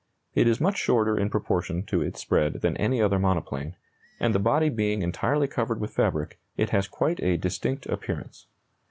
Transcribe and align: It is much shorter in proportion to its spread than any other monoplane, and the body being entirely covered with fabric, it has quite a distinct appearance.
It 0.33 0.47
is 0.47 0.59
much 0.59 0.79
shorter 0.79 1.15
in 1.15 1.29
proportion 1.29 1.83
to 1.83 2.01
its 2.01 2.19
spread 2.19 2.61
than 2.61 2.75
any 2.77 2.99
other 2.99 3.19
monoplane, 3.19 3.75
and 4.19 4.33
the 4.33 4.39
body 4.39 4.69
being 4.69 5.03
entirely 5.03 5.47
covered 5.47 5.79
with 5.79 5.93
fabric, 5.93 6.39
it 6.57 6.71
has 6.71 6.87
quite 6.87 7.19
a 7.21 7.37
distinct 7.37 7.85
appearance. 7.85 8.47